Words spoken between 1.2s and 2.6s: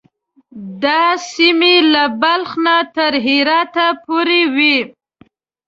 سیمې له بلخ